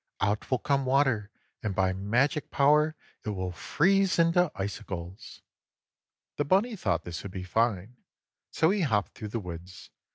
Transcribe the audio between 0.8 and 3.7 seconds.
water, and by magic power it will